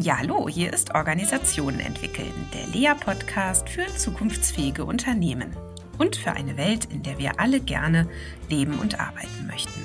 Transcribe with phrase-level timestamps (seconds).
[0.00, 5.54] Ja, hallo, hier ist Organisationen entwickeln, der Lea-Podcast für zukunftsfähige Unternehmen
[5.98, 8.08] und für eine Welt, in der wir alle gerne
[8.48, 9.84] leben und arbeiten möchten.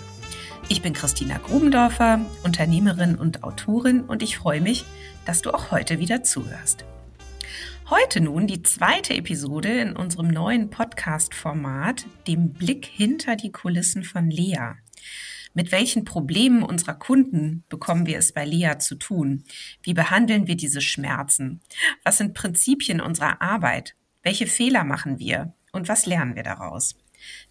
[0.70, 4.86] Ich bin Christina Grubendorfer, Unternehmerin und Autorin und ich freue mich,
[5.26, 6.86] dass du auch heute wieder zuhörst.
[7.90, 14.32] Heute nun die zweite Episode in unserem neuen Podcast-Format, dem Blick hinter die Kulissen von
[14.32, 14.76] Lea.
[15.58, 19.44] Mit welchen Problemen unserer Kunden bekommen wir es bei Lea zu tun?
[19.82, 21.62] Wie behandeln wir diese Schmerzen?
[22.04, 23.96] Was sind Prinzipien unserer Arbeit?
[24.22, 25.56] Welche Fehler machen wir?
[25.72, 26.96] Und was lernen wir daraus?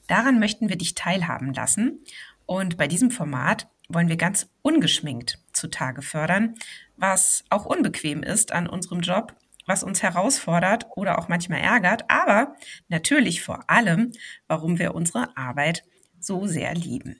[0.06, 1.98] Daran möchten wir dich teilhaben lassen.
[2.46, 6.54] Und bei diesem Format wollen wir ganz ungeschminkt zutage fördern,
[6.96, 9.34] was auch unbequem ist an unserem Job,
[9.66, 12.54] was uns herausfordert oder auch manchmal ärgert, aber
[12.86, 14.12] natürlich vor allem,
[14.46, 15.82] warum wir unsere Arbeit
[16.20, 17.16] so sehr lieben.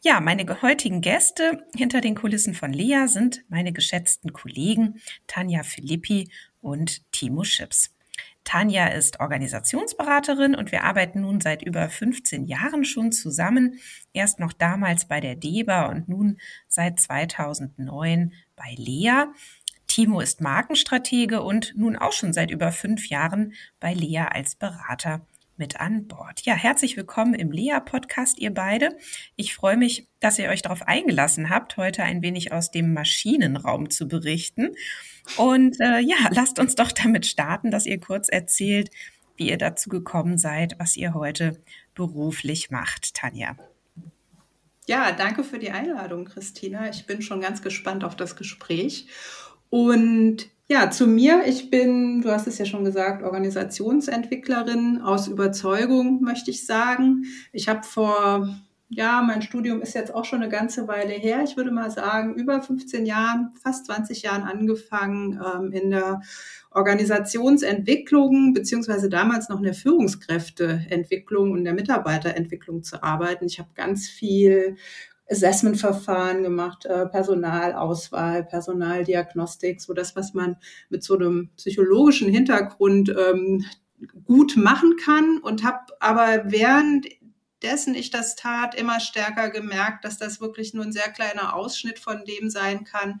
[0.00, 6.30] Ja, meine heutigen Gäste hinter den Kulissen von Lea sind meine geschätzten Kollegen Tanja Filippi
[6.60, 7.94] und Timo Schips.
[8.44, 13.78] Tanja ist Organisationsberaterin und wir arbeiten nun seit über 15 Jahren schon zusammen.
[14.12, 19.26] Erst noch damals bei der DEBA und nun seit 2009 bei Lea.
[19.86, 25.26] Timo ist Markenstratege und nun auch schon seit über fünf Jahren bei Lea als Berater
[25.62, 26.40] mit an Bord.
[26.40, 28.96] Ja, herzlich willkommen im Lea-Podcast, ihr beide.
[29.36, 33.88] Ich freue mich, dass ihr euch darauf eingelassen habt, heute ein wenig aus dem Maschinenraum
[33.88, 34.74] zu berichten.
[35.36, 38.90] Und äh, ja, lasst uns doch damit starten, dass ihr kurz erzählt,
[39.36, 41.62] wie ihr dazu gekommen seid, was ihr heute
[41.94, 43.56] beruflich macht, Tanja.
[44.88, 46.90] Ja, danke für die Einladung, Christina.
[46.90, 49.06] Ich bin schon ganz gespannt auf das Gespräch.
[49.70, 51.42] Und ja, zu mir.
[51.46, 57.24] Ich bin, du hast es ja schon gesagt, Organisationsentwicklerin aus Überzeugung, möchte ich sagen.
[57.52, 58.48] Ich habe vor,
[58.88, 61.42] ja, mein Studium ist jetzt auch schon eine ganze Weile her.
[61.44, 66.20] Ich würde mal sagen, über 15 Jahren, fast 20 Jahren angefangen ähm, in der
[66.70, 73.46] Organisationsentwicklung, beziehungsweise damals noch in der Führungskräfteentwicklung und der Mitarbeiterentwicklung zu arbeiten.
[73.46, 74.76] Ich habe ganz viel
[75.32, 80.56] Assessment-Verfahren gemacht, äh, Personalauswahl, Personaldiagnostik, so das, was man
[80.90, 83.64] mit so einem psychologischen Hintergrund ähm,
[84.24, 85.38] gut machen kann.
[85.38, 90.92] Und habe aber währenddessen ich das tat, immer stärker gemerkt, dass das wirklich nur ein
[90.92, 93.20] sehr kleiner Ausschnitt von dem sein kann,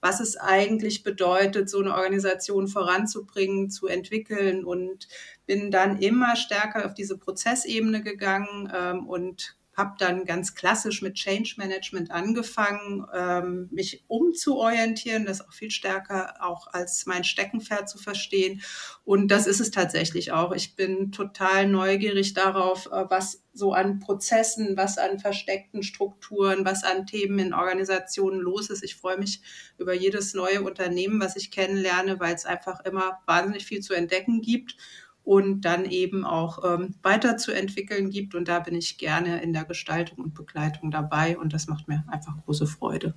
[0.00, 4.64] was es eigentlich bedeutet, so eine Organisation voranzubringen, zu entwickeln.
[4.64, 5.08] Und
[5.46, 11.14] bin dann immer stärker auf diese Prozessebene gegangen ähm, und habe dann ganz klassisch mit
[11.14, 17.98] Change Management angefangen, ähm, mich umzuorientieren, das auch viel stärker auch als mein Steckenpferd zu
[17.98, 18.62] verstehen.
[19.04, 20.52] Und das ist es tatsächlich auch.
[20.52, 26.84] Ich bin total neugierig darauf, äh, was so an Prozessen, was an versteckten Strukturen, was
[26.84, 28.82] an Themen in Organisationen los ist.
[28.82, 29.40] Ich freue mich
[29.78, 34.40] über jedes neue Unternehmen, was ich kennenlerne, weil es einfach immer wahnsinnig viel zu entdecken
[34.40, 34.76] gibt
[35.24, 38.34] und dann eben auch ähm, weiterzuentwickeln gibt.
[38.34, 42.04] Und da bin ich gerne in der Gestaltung und Begleitung dabei und das macht mir
[42.08, 43.14] einfach große Freude.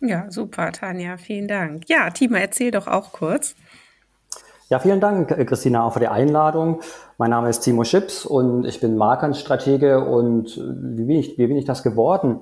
[0.00, 1.88] Ja, super, Tanja, vielen Dank.
[1.88, 3.54] Ja, Timo, erzähl doch auch kurz.
[4.70, 6.80] Ja, vielen Dank, Christina, auch für die Einladung.
[7.16, 11.56] Mein Name ist Timo Schips und ich bin Markenstratege und wie bin ich, wie bin
[11.56, 12.40] ich das geworden?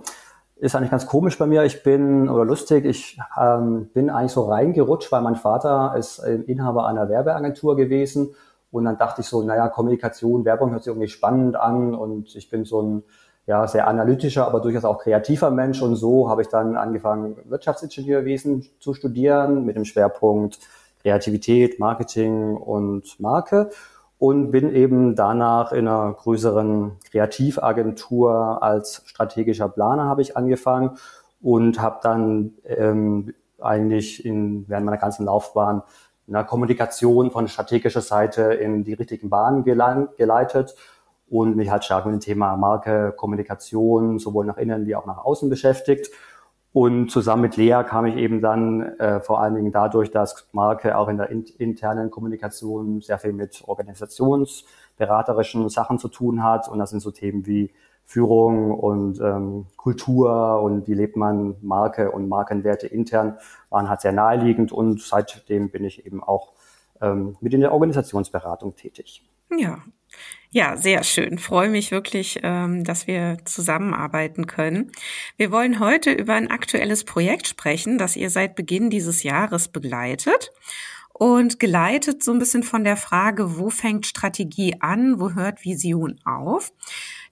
[0.56, 1.64] Ist eigentlich ganz komisch bei mir.
[1.64, 6.86] Ich bin, oder lustig, ich ähm, bin eigentlich so reingerutscht, weil mein Vater ist Inhaber
[6.86, 8.34] einer Werbeagentur gewesen
[8.70, 12.50] und dann dachte ich so, naja, Kommunikation, Werbung hört sich irgendwie spannend an und ich
[12.50, 13.02] bin so ein
[13.46, 15.80] ja, sehr analytischer, aber durchaus auch kreativer Mensch.
[15.80, 20.58] Und so habe ich dann angefangen, Wirtschaftsingenieurwesen zu studieren mit dem Schwerpunkt
[21.02, 23.70] Kreativität, Marketing und Marke
[24.18, 30.96] und bin eben danach in einer größeren Kreativagentur als strategischer Planer habe ich angefangen
[31.40, 35.82] und habe dann ähm, eigentlich in, während meiner ganzen Laufbahn
[36.28, 40.74] einer Kommunikation von strategischer Seite in die richtigen Bahnen geleitet
[41.28, 45.18] und mich halt stark mit dem Thema Marke, Kommunikation sowohl nach innen wie auch nach
[45.18, 46.10] außen beschäftigt.
[46.72, 50.98] Und zusammen mit Lea kam ich eben dann äh, vor allen Dingen dadurch, dass Marke
[50.98, 56.68] auch in der in internen Kommunikation sehr viel mit organisationsberaterischen Sachen zu tun hat.
[56.68, 57.72] Und das sind so Themen wie
[58.06, 63.36] Führung und ähm, Kultur und wie lebt man Marke und Markenwerte intern,
[63.68, 66.52] waren halt sehr naheliegend und seitdem bin ich eben auch
[67.00, 69.22] ähm, mit in der Organisationsberatung tätig.
[69.50, 69.82] Ja,
[70.50, 71.38] ja, sehr schön.
[71.38, 74.92] Freue mich wirklich, ähm, dass wir zusammenarbeiten können.
[75.36, 80.52] Wir wollen heute über ein aktuelles Projekt sprechen, das ihr seit Beginn dieses Jahres begleitet
[81.12, 86.20] und geleitet so ein bisschen von der Frage, wo fängt Strategie an, wo hört Vision
[86.24, 86.72] auf?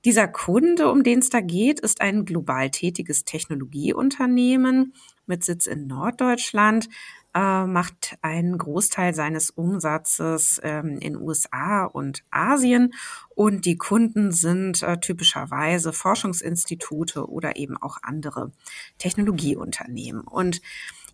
[0.05, 4.93] Dieser Kunde, um den es da geht, ist ein global tätiges Technologieunternehmen
[5.27, 6.91] mit Sitz in Norddeutschland,
[7.35, 12.93] äh, macht einen Großteil seines Umsatzes ähm, in USA und Asien
[13.31, 18.53] und die Kunden sind äh, typischerweise Forschungsinstitute oder eben auch andere
[18.99, 20.21] Technologieunternehmen.
[20.21, 20.61] Und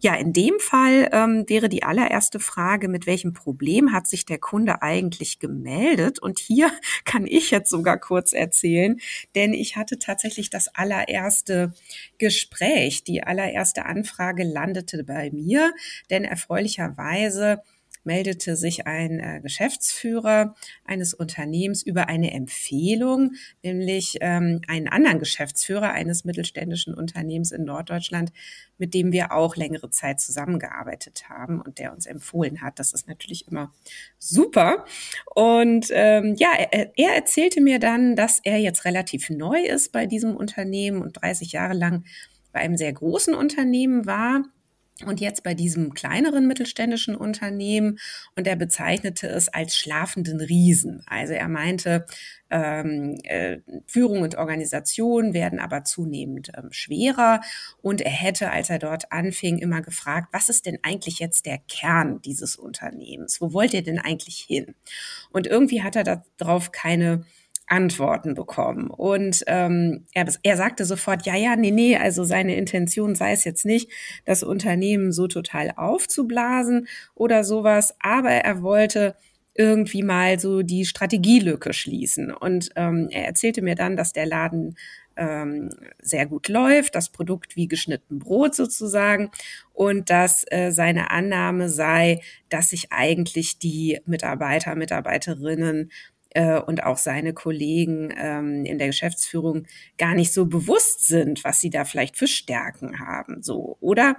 [0.00, 4.38] ja, in dem Fall ähm, wäre die allererste Frage, mit welchem Problem hat sich der
[4.38, 6.18] Kunde eigentlich gemeldet?
[6.18, 6.70] Und hier
[7.04, 8.98] kann ich jetzt sogar kurz erzählen,
[9.34, 11.74] denn ich hatte tatsächlich das allererste
[12.18, 13.04] Gespräch.
[13.04, 15.72] Die allererste Anfrage landete bei mir,
[16.08, 17.62] denn erfreulicherweise
[18.04, 20.54] meldete sich ein äh, Geschäftsführer
[20.84, 23.32] eines Unternehmens über eine Empfehlung,
[23.62, 28.32] nämlich ähm, einen anderen Geschäftsführer eines mittelständischen Unternehmens in Norddeutschland,
[28.78, 32.78] mit dem wir auch längere Zeit zusammengearbeitet haben und der uns empfohlen hat.
[32.78, 33.72] Das ist natürlich immer
[34.18, 34.84] super.
[35.34, 40.06] Und ähm, ja, er, er erzählte mir dann, dass er jetzt relativ neu ist bei
[40.06, 42.04] diesem Unternehmen und 30 Jahre lang
[42.52, 44.44] bei einem sehr großen Unternehmen war
[45.06, 47.98] und jetzt bei diesem kleineren mittelständischen Unternehmen
[48.36, 51.02] und er bezeichnete es als schlafenden Riesen.
[51.06, 52.06] Also er meinte,
[52.50, 57.40] ähm, äh, Führung und Organisation werden aber zunehmend ähm, schwerer
[57.80, 61.58] und er hätte, als er dort anfing, immer gefragt, was ist denn eigentlich jetzt der
[61.58, 63.40] Kern dieses Unternehmens?
[63.40, 64.74] Wo wollt ihr denn eigentlich hin?
[65.30, 67.24] Und irgendwie hat er darauf keine
[67.70, 68.90] Antworten bekommen.
[68.90, 73.44] Und ähm, er, er sagte sofort, ja, ja, nee, nee, also seine Intention sei es
[73.44, 73.90] jetzt nicht,
[74.24, 79.14] das Unternehmen so total aufzublasen oder sowas, aber er wollte
[79.54, 82.32] irgendwie mal so die Strategielücke schließen.
[82.32, 84.76] Und ähm, er erzählte mir dann, dass der Laden
[85.16, 85.70] ähm,
[86.00, 89.30] sehr gut läuft, das Produkt wie geschnitten Brot sozusagen
[89.72, 95.90] und dass äh, seine Annahme sei, dass sich eigentlich die Mitarbeiter, Mitarbeiterinnen
[96.30, 99.66] äh, und auch seine Kollegen ähm, in der Geschäftsführung
[99.98, 103.42] gar nicht so bewusst sind, was sie da vielleicht für Stärken haben.
[103.42, 104.16] So, oder?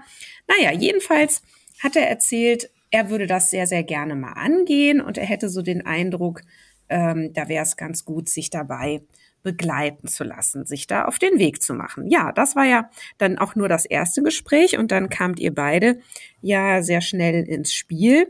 [0.47, 1.41] Naja, jedenfalls
[1.79, 5.61] hat er erzählt, er würde das sehr, sehr gerne mal angehen und er hätte so
[5.61, 6.41] den Eindruck,
[6.89, 9.01] ähm, da wäre es ganz gut, sich dabei
[9.43, 12.07] begleiten zu lassen, sich da auf den Weg zu machen.
[12.07, 15.99] Ja, das war ja dann auch nur das erste Gespräch und dann kamt ihr beide
[16.41, 18.27] ja sehr schnell ins Spiel.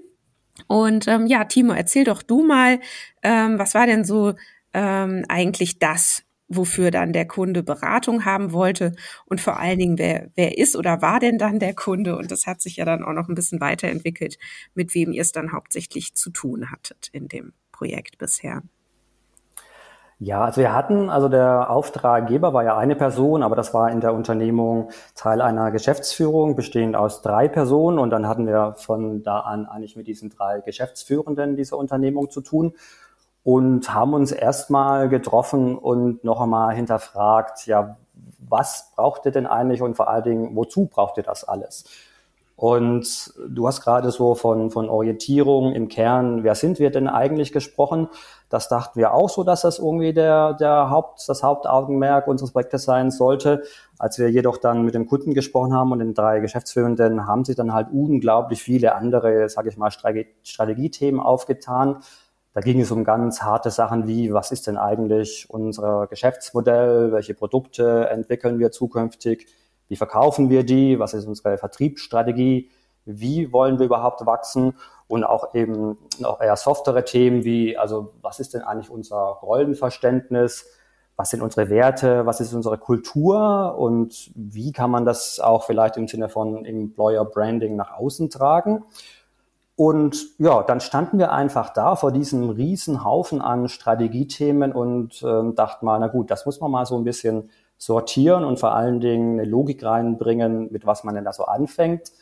[0.68, 2.80] Und ähm, ja, Timo, erzähl doch du mal,
[3.24, 4.34] ähm, was war denn so
[4.74, 8.94] ähm, eigentlich das, wofür dann der Kunde Beratung haben wollte
[9.26, 12.18] und vor allen Dingen, wer, wer ist oder war denn dann der Kunde?
[12.18, 14.38] Und das hat sich ja dann auch noch ein bisschen weiterentwickelt,
[14.76, 18.64] mit wem ihr es dann hauptsächlich zu tun hattet in dem Projekt bisher.
[20.24, 24.02] Ja, also wir hatten, also der Auftraggeber war ja eine Person, aber das war in
[24.02, 27.98] der Unternehmung Teil einer Geschäftsführung, bestehend aus drei Personen.
[27.98, 32.42] Und dann hatten wir von da an eigentlich mit diesen drei Geschäftsführenden dieser Unternehmung zu
[32.42, 32.76] tun
[33.44, 37.98] und haben uns erstmal getroffen und noch einmal hinterfragt, ja,
[38.38, 41.86] was braucht ihr denn eigentlich und vor allen Dingen, wozu braucht ihr das alles?
[42.56, 47.54] Und du hast gerade so von, von Orientierung im Kern, wer sind wir denn eigentlich
[47.54, 48.08] gesprochen?
[48.52, 52.84] Das dachten wir auch so, dass das irgendwie der, der Haupt, das Hauptaugenmerk unseres Projektes
[52.84, 53.64] sein sollte.
[53.98, 57.56] Als wir jedoch dann mit dem Kunden gesprochen haben und den drei Geschäftsführenden, haben sich
[57.56, 61.98] dann halt unglaublich viele andere, sage ich mal, Strategiethemen aufgetan.
[62.54, 67.34] Da ging es um ganz harte Sachen wie, was ist denn eigentlich unser Geschäftsmodell, welche
[67.34, 69.48] Produkte entwickeln wir zukünftig,
[69.92, 71.00] wie verkaufen wir die?
[71.00, 72.70] Was ist unsere Vertriebsstrategie?
[73.04, 74.74] Wie wollen wir überhaupt wachsen?
[75.12, 80.66] Und auch eben noch eher softere Themen wie, also was ist denn eigentlich unser Rollenverständnis?
[81.18, 82.26] Was sind unsere Werte?
[82.26, 83.76] Was ist unsere Kultur?
[83.78, 88.86] Und wie kann man das auch vielleicht im Sinne von Employer Branding nach außen tragen?
[89.76, 95.54] Und ja, dann standen wir einfach da vor diesem riesen Haufen an Strategiethemen und äh,
[95.54, 99.02] dachten mal, na gut, das muss man mal so ein bisschen sortieren und vor allen
[99.02, 102.14] Dingen eine Logik reinbringen, mit was man denn da so anfängt.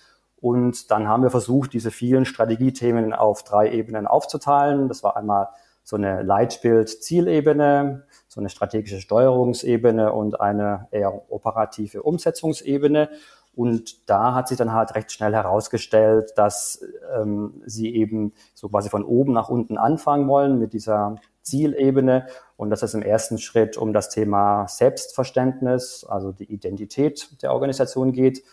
[0.42, 4.88] Und dann haben wir versucht, diese vielen Strategiethemen auf drei Ebenen aufzuteilen.
[4.88, 5.50] Das war einmal
[5.84, 13.10] so eine Leitbild-Zielebene, so eine strategische Steuerungsebene und eine eher operative Umsetzungsebene.
[13.56, 16.82] Und da hat sich dann halt recht schnell herausgestellt, dass
[17.14, 22.70] ähm, sie eben so quasi von oben nach unten anfangen wollen mit dieser Zielebene und
[22.70, 28.44] dass es im ersten Schritt um das Thema Selbstverständnis, also die Identität der Organisation geht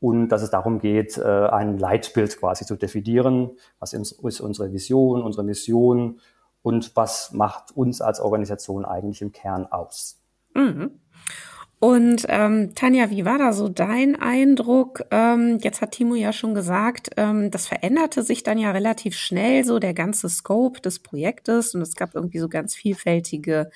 [0.00, 3.50] und dass es darum geht, äh, ein Leitbild quasi zu definieren.
[3.80, 6.20] Was ist unsere Vision, unsere Mission
[6.62, 10.20] und was macht uns als Organisation eigentlich im Kern aus?
[10.54, 11.00] Mhm.
[11.80, 15.04] Und ähm, Tanja, wie war da so dein Eindruck?
[15.12, 19.64] Ähm, jetzt hat Timo ja schon gesagt, ähm, das veränderte sich dann ja relativ schnell,
[19.64, 23.70] so der ganze Scope des Projektes und es gab irgendwie so ganz vielfältige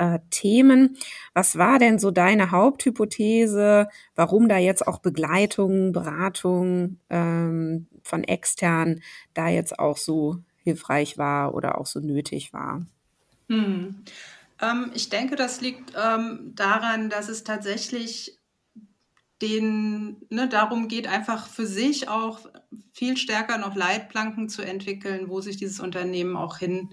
[0.00, 0.96] äh, Themen.
[1.34, 9.02] Was war denn so deine Haupthypothese, warum da jetzt auch Begleitung, Beratung ähm, von extern
[9.34, 12.86] da jetzt auch so hilfreich war oder auch so nötig war?
[13.48, 14.02] Hm.
[14.62, 18.38] Ähm, ich denke, das liegt ähm, daran, dass es tatsächlich
[19.42, 22.40] den, ne, darum geht, einfach für sich auch
[22.92, 26.90] viel stärker noch Leitplanken zu entwickeln, wo sich dieses Unternehmen auch hin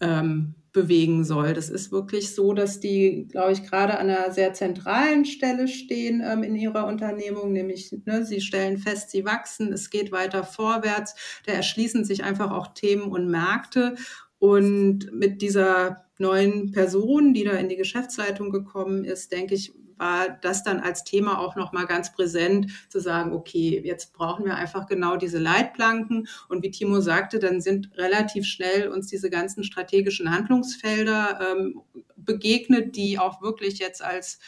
[0.00, 1.54] ähm, bewegen soll.
[1.54, 6.22] Das ist wirklich so, dass die, glaube ich, gerade an einer sehr zentralen Stelle stehen
[6.24, 11.14] ähm, in ihrer Unternehmung, nämlich ne, sie stellen fest, sie wachsen, es geht weiter vorwärts,
[11.46, 13.94] da erschließen sich einfach auch Themen und Märkte.
[14.38, 20.28] Und mit dieser neuen Person, die da in die Geschäftsleitung gekommen ist, denke ich, war
[20.28, 24.56] das dann als Thema auch noch mal ganz präsent zu sagen, okay, jetzt brauchen wir
[24.56, 26.28] einfach genau diese Leitplanken.
[26.48, 31.82] Und wie Timo sagte, dann sind relativ schnell uns diese ganzen strategischen Handlungsfelder ähm,
[32.16, 34.38] begegnet, die auch wirklich jetzt als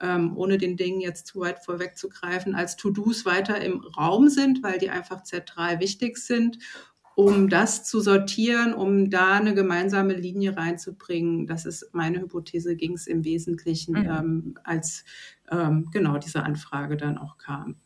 [0.00, 4.78] ähm, ohne den Dingen jetzt zu weit vorwegzugreifen, als To-Dos weiter im Raum sind, weil
[4.78, 6.58] die einfach zentral wichtig sind
[7.16, 11.46] um das zu sortieren, um da eine gemeinsame Linie reinzubringen.
[11.46, 14.10] Das ist meine Hypothese, ging es im Wesentlichen, mhm.
[14.10, 15.04] ähm, als
[15.50, 17.76] ähm, genau diese Anfrage dann auch kam.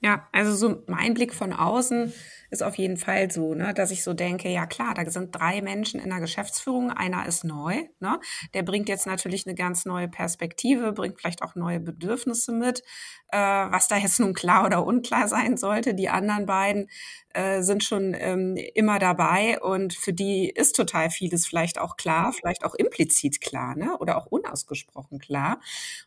[0.00, 2.12] Ja, also so mein Blick von außen
[2.50, 5.60] ist auf jeden Fall so, ne, dass ich so denke, ja klar, da sind drei
[5.60, 8.20] Menschen in der Geschäftsführung, einer ist neu, ne,
[8.54, 12.84] der bringt jetzt natürlich eine ganz neue Perspektive, bringt vielleicht auch neue Bedürfnisse mit,
[13.32, 15.94] äh, was da jetzt nun klar oder unklar sein sollte.
[15.94, 16.88] Die anderen beiden
[17.34, 22.32] äh, sind schon ähm, immer dabei und für die ist total vieles vielleicht auch klar,
[22.32, 23.96] vielleicht auch implizit klar, ne?
[23.98, 25.60] Oder auch unausgesprochen klar.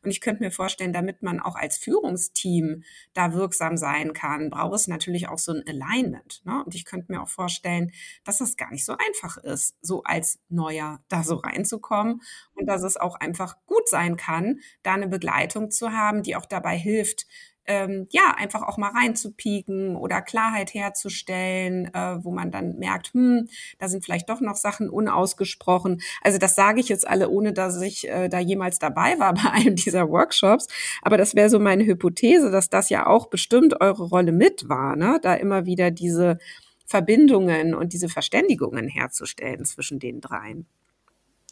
[0.03, 4.75] Und ich könnte mir vorstellen, damit man auch als Führungsteam da wirksam sein kann, braucht
[4.75, 6.41] es natürlich auch so ein Alignment.
[6.45, 6.63] Ne?
[6.65, 7.91] Und ich könnte mir auch vorstellen,
[8.23, 12.21] dass das gar nicht so einfach ist, so als Neuer da so reinzukommen
[12.55, 16.45] und dass es auch einfach gut sein kann, da eine Begleitung zu haben, die auch
[16.45, 17.25] dabei hilft,
[17.65, 23.47] ähm, ja, einfach auch mal reinzupieken oder Klarheit herzustellen, äh, wo man dann merkt, hm,
[23.79, 26.01] da sind vielleicht doch noch Sachen unausgesprochen.
[26.21, 29.51] Also das sage ich jetzt alle, ohne dass ich äh, da jemals dabei war bei
[29.51, 30.67] einem dieser Workshops.
[31.01, 34.95] Aber das wäre so meine Hypothese, dass das ja auch bestimmt eure Rolle mit war,
[34.95, 35.19] ne?
[35.21, 36.39] da immer wieder diese
[36.85, 40.65] Verbindungen und diese Verständigungen herzustellen zwischen den dreien.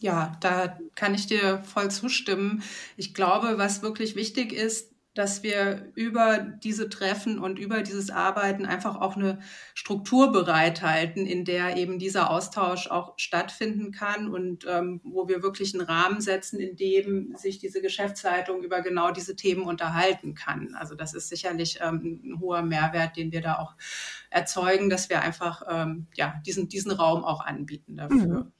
[0.01, 2.63] Ja, da kann ich dir voll zustimmen.
[2.95, 8.65] Ich glaube, was wirklich wichtig ist, dass wir über diese Treffen und über dieses Arbeiten
[8.65, 9.39] einfach auch eine
[9.73, 15.73] Struktur bereithalten, in der eben dieser Austausch auch stattfinden kann und ähm, wo wir wirklich
[15.73, 20.75] einen Rahmen setzen, in dem sich diese Geschäftsleitung über genau diese Themen unterhalten kann.
[20.75, 23.73] Also das ist sicherlich ähm, ein hoher Mehrwert, den wir da auch
[24.29, 28.17] erzeugen, dass wir einfach ähm, ja, diesen, diesen Raum auch anbieten dafür.
[28.17, 28.51] Mhm.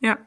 [0.00, 0.18] Ja.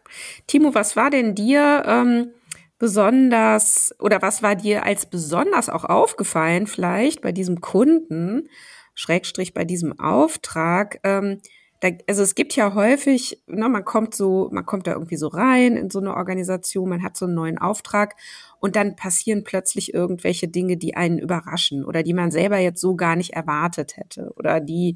[0.48, 2.34] Timo, was war denn dir ähm,
[2.82, 8.50] besonders oder was war dir als besonders auch aufgefallen vielleicht bei diesem Kunden,
[8.96, 11.00] Schrägstrich bei diesem Auftrag?
[11.04, 11.42] Ähm,
[11.80, 15.28] da, also es gibt ja häufig, ne, man kommt so, man kommt da irgendwie so
[15.28, 18.16] rein in so eine Organisation, man hat so einen neuen Auftrag
[18.60, 22.96] und dann passieren plötzlich irgendwelche Dinge, die einen überraschen oder die man selber jetzt so
[22.96, 24.96] gar nicht erwartet hätte oder die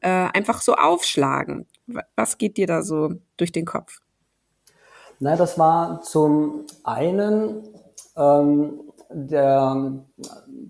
[0.00, 1.64] äh, einfach so aufschlagen.
[2.14, 4.02] Was geht dir da so durch den Kopf?
[5.24, 7.62] Na, das war zum einen
[8.16, 10.02] ähm, der,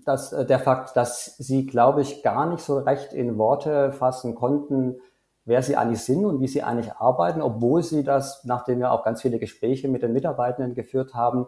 [0.05, 4.97] das, der Fakt, dass sie, glaube ich, gar nicht so recht in Worte fassen konnten,
[5.43, 9.03] wer sie eigentlich sind und wie sie eigentlich arbeiten, obwohl sie das, nachdem wir auch
[9.03, 11.47] ganz viele Gespräche mit den Mitarbeitenden geführt haben,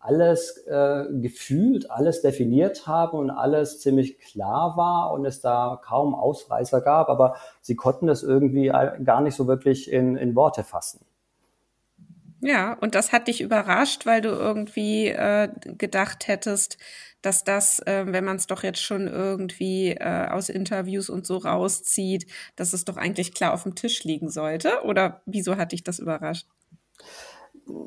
[0.00, 6.16] alles äh, gefühlt, alles definiert haben und alles ziemlich klar war und es da kaum
[6.16, 8.72] Ausreißer gab, aber sie konnten das irgendwie
[9.04, 11.06] gar nicht so wirklich in, in Worte fassen.
[12.42, 16.78] Ja, und das hat dich überrascht, weil du irgendwie äh, gedacht hättest,
[17.20, 21.36] dass das, äh, wenn man es doch jetzt schon irgendwie äh, aus Interviews und so
[21.36, 24.82] rauszieht, dass es doch eigentlich klar auf dem Tisch liegen sollte?
[24.84, 26.46] Oder wieso hat dich das überrascht?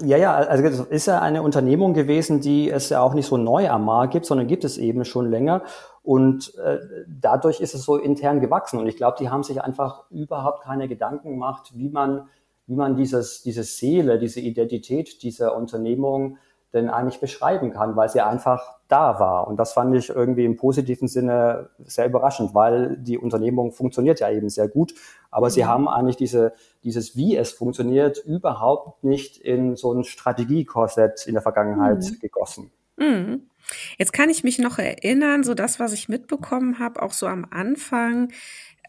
[0.03, 3.37] Ja, ja, also es ist ja eine Unternehmung gewesen, die es ja auch nicht so
[3.37, 5.63] neu am Markt gibt, sondern gibt es eben schon länger.
[6.03, 8.79] Und äh, dadurch ist es so intern gewachsen.
[8.79, 12.29] Und ich glaube, die haben sich einfach überhaupt keine Gedanken gemacht, wie man
[12.67, 16.37] wie man dieses, diese Seele, diese Identität dieser Unternehmung
[16.73, 19.47] denn eigentlich beschreiben kann, weil sie einfach da war.
[19.47, 24.31] Und das fand ich irgendwie im positiven Sinne sehr überraschend, weil die Unternehmung funktioniert ja
[24.31, 24.93] eben sehr gut.
[25.29, 25.51] Aber mhm.
[25.51, 26.53] sie haben eigentlich diese,
[26.83, 32.19] dieses, wie es funktioniert, überhaupt nicht in so ein Strategiekorsett in der Vergangenheit mhm.
[32.19, 32.71] gegossen.
[32.97, 33.43] Mhm.
[33.97, 37.45] Jetzt kann ich mich noch erinnern, so das, was ich mitbekommen habe, auch so am
[37.49, 38.31] Anfang,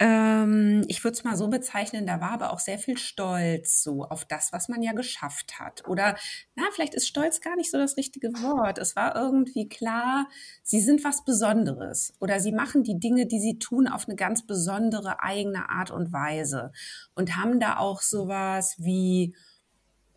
[0.00, 4.02] ähm, ich würde es mal so bezeichnen, da war aber auch sehr viel Stolz so
[4.04, 5.86] auf das, was man ja geschafft hat.
[5.86, 6.16] Oder,
[6.56, 8.78] na, vielleicht ist Stolz gar nicht so das richtige Wort.
[8.78, 10.26] Es war irgendwie klar,
[10.62, 14.44] sie sind was Besonderes oder sie machen die Dinge, die sie tun, auf eine ganz
[14.46, 16.72] besondere eigene Art und Weise
[17.14, 19.36] und haben da auch sowas wie,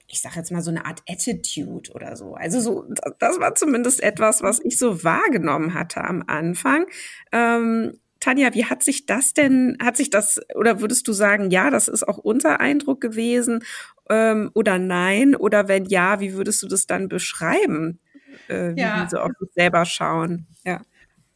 [0.07, 2.33] ich sage jetzt mal so eine Art Attitude oder so.
[2.33, 2.85] Also so,
[3.19, 6.87] das war zumindest etwas, was ich so wahrgenommen hatte am Anfang.
[7.31, 11.69] Ähm, Tanja, wie hat sich das denn, hat sich das, oder würdest du sagen, ja,
[11.69, 13.63] das ist auch unser Eindruck gewesen
[14.09, 15.35] ähm, oder nein?
[15.35, 17.99] Oder wenn ja, wie würdest du das dann beschreiben,
[18.47, 19.07] äh, wie ja.
[19.09, 20.47] so auf sich selber schauen?
[20.65, 20.81] Ja.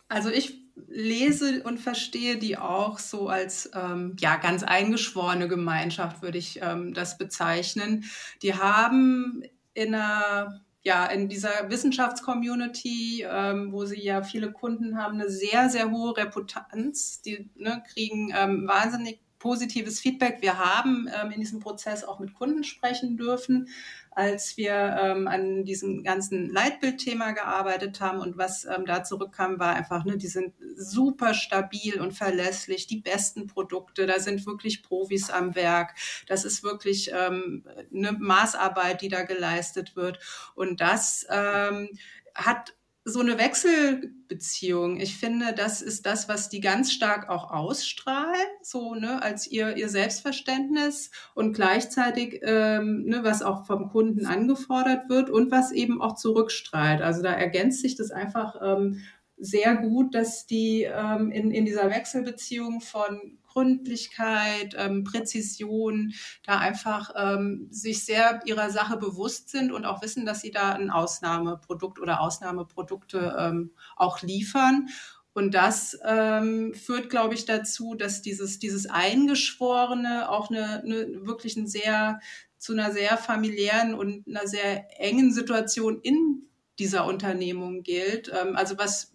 [0.08, 6.38] Also ich lese und verstehe die auch so als ähm, ja ganz eingeschworene Gemeinschaft, würde
[6.38, 8.06] ich ähm, das bezeichnen.
[8.42, 15.20] Die haben in einer ja, in dieser Wissenschaftscommunity, ähm, wo sie ja viele Kunden haben,
[15.20, 17.22] eine sehr, sehr hohe Reputanz.
[17.22, 20.38] Die ne, kriegen ähm, wahnsinnig positives Feedback.
[20.42, 23.68] Wir haben ähm, in diesem Prozess auch mit Kunden sprechen dürfen,
[24.12, 28.20] als wir ähm, an diesem ganzen Leitbildthema gearbeitet haben.
[28.20, 33.00] Und was ähm, da zurückkam, war einfach, ne, die sind super stabil und verlässlich, die
[33.00, 35.96] besten Produkte, da sind wirklich Profis am Werk.
[36.28, 37.64] Das ist wirklich ähm,
[37.94, 40.20] eine Maßarbeit, die da geleistet wird.
[40.56, 41.90] Und das ähm,
[42.36, 45.00] hat so eine Wechselbeziehung.
[45.00, 49.76] Ich finde, das ist das, was die ganz stark auch ausstrahlen, so ne, als ihr
[49.76, 56.00] ihr Selbstverständnis und gleichzeitig ähm, ne, was auch vom Kunden angefordert wird und was eben
[56.02, 57.02] auch zurückstrahlt.
[57.02, 59.02] Also da ergänzt sich das einfach ähm,
[59.38, 67.12] sehr gut, dass die ähm, in, in dieser Wechselbeziehung von Gründlichkeit, ähm, Präzision, da einfach
[67.16, 72.00] ähm, sich sehr ihrer Sache bewusst sind und auch wissen, dass sie da ein Ausnahmeprodukt
[72.00, 74.88] oder Ausnahmeprodukte ähm, auch liefern.
[75.34, 81.56] Und das ähm, führt, glaube ich, dazu, dass dieses, dieses Eingeschworene auch eine, eine wirklich
[81.56, 82.20] ein sehr,
[82.58, 88.30] zu einer sehr familiären und einer sehr engen Situation in dieser Unternehmung gilt.
[88.30, 89.14] Ähm, also was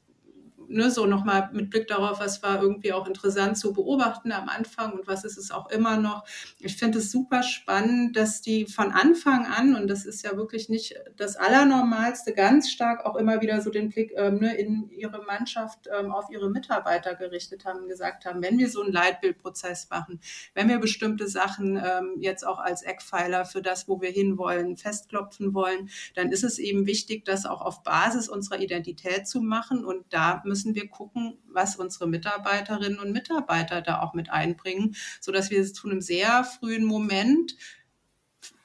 [0.68, 4.92] ne, so nochmal mit Blick darauf, was war irgendwie auch interessant zu beobachten am Anfang
[4.92, 6.24] und was ist es auch immer noch.
[6.58, 10.68] Ich finde es super spannend, dass die von Anfang an, und das ist ja wirklich
[10.68, 15.22] nicht das Allernormalste, ganz stark auch immer wieder so den Blick ähm, ne, in ihre
[15.24, 20.20] Mannschaft ähm, auf ihre Mitarbeiter gerichtet haben gesagt haben, wenn wir so einen Leitbildprozess machen,
[20.54, 25.54] wenn wir bestimmte Sachen ähm, jetzt auch als Eckpfeiler für das, wo wir hinwollen, festklopfen
[25.54, 30.04] wollen, dann ist es eben wichtig, das auch auf Basis unserer Identität zu machen und
[30.10, 35.50] da müssen müssen wir gucken, was unsere Mitarbeiterinnen und Mitarbeiter da auch mit einbringen, sodass
[35.50, 37.56] wir zu einem sehr frühen Moment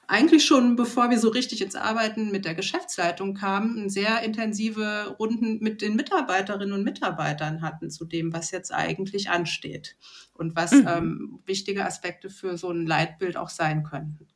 [0.06, 5.58] eigentlich schon bevor wir so richtig ins Arbeiten mit der Geschäftsleitung kamen, sehr intensive Runden
[5.60, 9.96] mit den Mitarbeiterinnen und Mitarbeitern hatten zu dem, was jetzt eigentlich ansteht
[10.34, 10.88] und was mhm.
[10.88, 14.28] ähm, wichtige Aspekte für so ein Leitbild auch sein könnten.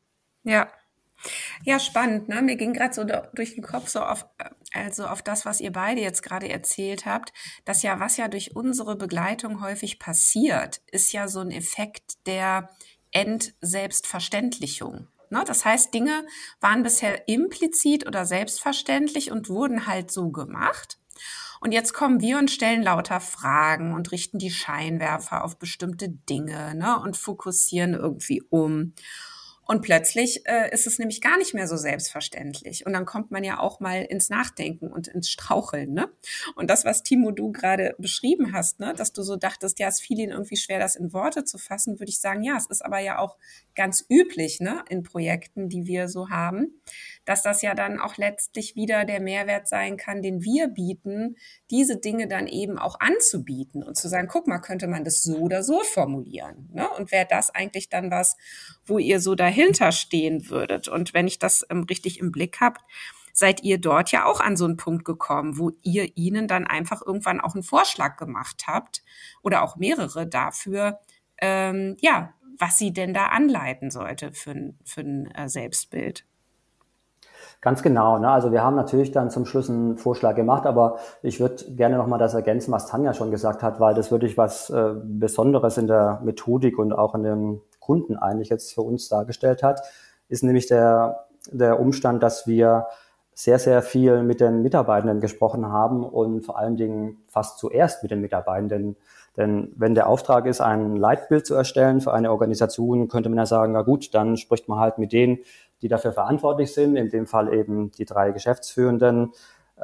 [0.45, 0.69] Ja,
[1.64, 2.29] ja, spannend.
[2.29, 2.42] Ne?
[2.42, 4.27] Mir ging gerade so durch den Kopf so auf,
[4.77, 7.33] also auf das, was ihr beide jetzt gerade erzählt habt,
[7.65, 12.71] dass ja, was ja durch unsere Begleitung häufig passiert, ist ja so ein Effekt der
[13.11, 15.09] Entselbstverständlichung.
[15.31, 15.43] Ne?
[15.47, 16.27] Das heißt, Dinge
[16.61, 20.99] waren bisher implizit oder selbstverständlich und wurden halt so gemacht.
[21.61, 26.75] Und jetzt kommen wir und stellen lauter Fragen und richten die Scheinwerfer auf bestimmte Dinge
[26.75, 27.01] ne?
[27.01, 28.93] und fokussieren irgendwie um.
[29.67, 32.87] Und plötzlich äh, ist es nämlich gar nicht mehr so selbstverständlich.
[32.87, 35.93] Und dann kommt man ja auch mal ins Nachdenken und ins Straucheln.
[35.93, 36.09] Ne?
[36.55, 40.01] Und das, was Timo du gerade beschrieben hast, ne, dass du so dachtest, ja, es
[40.01, 42.85] fiel ihnen irgendwie schwer, das in Worte zu fassen, würde ich sagen, ja, es ist
[42.85, 43.37] aber ja auch
[43.75, 46.81] ganz üblich ne, in Projekten, die wir so haben,
[47.27, 51.37] dass das ja dann auch letztlich wieder der Mehrwert sein kann, den wir bieten,
[51.71, 55.37] diese Dinge dann eben auch anzubieten und zu sagen, guck mal, könnte man das so
[55.37, 56.71] oder so formulieren.
[56.73, 56.89] Ne?
[56.89, 58.37] Und wäre das eigentlich dann was,
[58.87, 60.89] wo ihr so dahinter stehen würdet?
[60.89, 62.81] Und wenn ich das ähm, richtig im Blick habt,
[63.33, 67.03] seid ihr dort ja auch an so einen Punkt gekommen, wo ihr ihnen dann einfach
[67.05, 69.03] irgendwann auch einen Vorschlag gemacht habt
[69.43, 71.01] oder auch mehrere dafür,
[71.39, 76.25] ähm, ja, was sie denn da anleiten sollte für ein, für ein äh, Selbstbild.
[77.61, 78.19] Ganz genau.
[78.19, 78.31] Ne?
[78.31, 82.19] Also wir haben natürlich dann zum Schluss einen Vorschlag gemacht, aber ich würde gerne nochmal
[82.19, 86.21] das ergänzen, was Tanja schon gesagt hat, weil das wirklich was äh, Besonderes in der
[86.23, 89.81] Methodik und auch in dem Kunden eigentlich jetzt für uns dargestellt hat,
[90.29, 92.87] ist nämlich der, der Umstand, dass wir
[93.38, 98.11] sehr, sehr viel mit den Mitarbeitenden gesprochen haben und vor allen Dingen fast zuerst mit
[98.11, 98.97] den Mitarbeitenden.
[99.37, 103.45] Denn wenn der Auftrag ist, ein Leitbild zu erstellen für eine Organisation, könnte man ja
[103.45, 105.38] sagen, na gut, dann spricht man halt mit denen,
[105.83, 109.33] die dafür verantwortlich sind, in dem Fall eben die drei Geschäftsführenden,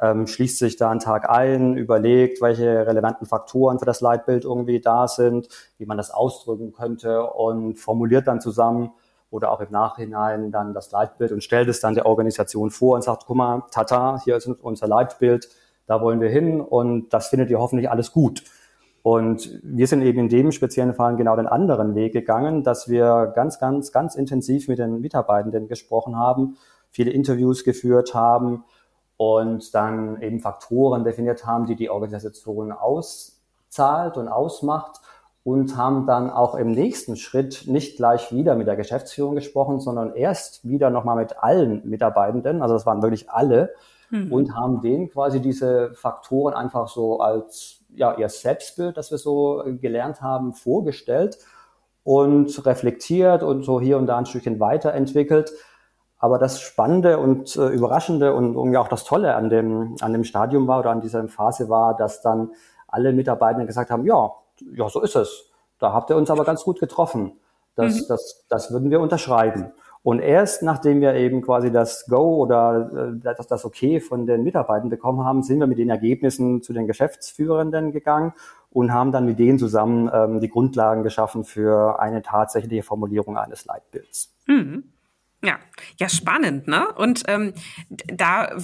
[0.01, 4.79] ähm, schließt sich da einen Tag ein, überlegt, welche relevanten Faktoren für das Leitbild irgendwie
[4.79, 8.91] da sind, wie man das ausdrücken könnte und formuliert dann zusammen
[9.29, 13.03] oder auch im Nachhinein dann das Leitbild und stellt es dann der Organisation vor und
[13.03, 15.49] sagt, guck mal, tata, hier ist unser Leitbild,
[15.85, 18.43] da wollen wir hin und das findet ihr hoffentlich alles gut.
[19.03, 23.33] Und wir sind eben in dem speziellen Fall genau den anderen Weg gegangen, dass wir
[23.35, 26.55] ganz, ganz, ganz intensiv mit den Mitarbeitenden gesprochen haben,
[26.89, 28.63] viele Interviews geführt haben
[29.17, 35.01] und dann eben Faktoren definiert haben, die die Organisation auszahlt und ausmacht
[35.43, 40.15] und haben dann auch im nächsten Schritt nicht gleich wieder mit der Geschäftsführung gesprochen, sondern
[40.15, 43.73] erst wieder nochmal mit allen Mitarbeitenden, also das waren wirklich alle,
[44.09, 44.31] mhm.
[44.31, 49.63] und haben denen quasi diese Faktoren einfach so als ja, ihr Selbstbild, das wir so
[49.81, 51.37] gelernt haben, vorgestellt
[52.03, 55.51] und reflektiert und so hier und da ein Stückchen weiterentwickelt.
[56.17, 60.13] Aber das Spannende und äh, Überraschende und, und ja auch das Tolle an dem, an
[60.13, 62.51] dem Stadium war oder an dieser Phase war, dass dann
[62.87, 64.31] alle Mitarbeiter gesagt haben, ja,
[64.73, 65.51] ja, so ist es.
[65.79, 67.39] Da habt ihr uns aber ganz gut getroffen.
[67.75, 68.05] Das, mhm.
[68.07, 69.73] das, das würden wir unterschreiben.
[70.03, 74.43] Und erst nachdem wir eben quasi das Go oder äh, das, das Okay von den
[74.43, 78.33] Mitarbeitern bekommen haben, sind wir mit den Ergebnissen zu den Geschäftsführenden gegangen
[78.69, 83.65] und haben dann mit denen zusammen ähm, die Grundlagen geschaffen für eine tatsächliche Formulierung eines
[83.65, 84.33] Leitbilds.
[84.45, 84.83] Mhm.
[85.45, 85.59] Ja,
[85.99, 86.89] ja, spannend, ne?
[86.93, 87.53] Und ähm,
[87.89, 88.55] da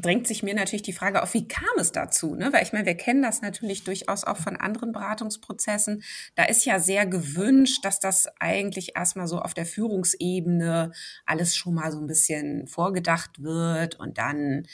[0.00, 2.36] drängt sich mir natürlich die Frage auf, wie kam es dazu?
[2.36, 2.52] Ne?
[2.52, 6.04] Weil ich meine, wir kennen das natürlich durchaus auch von anderen Beratungsprozessen.
[6.36, 10.92] Da ist ja sehr gewünscht, dass das eigentlich erstmal so auf der Führungsebene
[11.26, 14.64] alles schon mal so ein bisschen vorgedacht wird und dann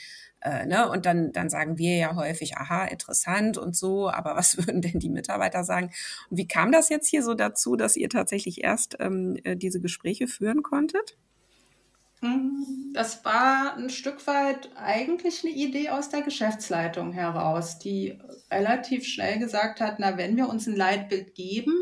[0.41, 0.87] äh, ne?
[0.87, 4.99] Und dann, dann sagen wir ja häufig, aha, interessant und so, aber was würden denn
[4.99, 5.89] die Mitarbeiter sagen?
[6.29, 9.81] Und wie kam das jetzt hier so dazu, dass ihr tatsächlich erst ähm, äh, diese
[9.81, 11.17] Gespräche führen konntet?
[12.93, 18.17] Das war ein Stück weit eigentlich eine Idee aus der Geschäftsleitung heraus, die
[18.51, 21.73] relativ schnell gesagt hat, na, wenn wir uns ein Leitbild geben,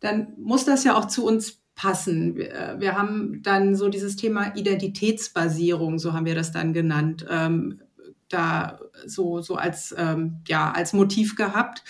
[0.00, 2.36] dann muss das ja auch zu uns passen.
[2.36, 7.82] Wir, wir haben dann so dieses Thema Identitätsbasierung, so haben wir das dann genannt, ähm,
[8.28, 11.84] da so, so als, ähm, ja, als Motiv gehabt.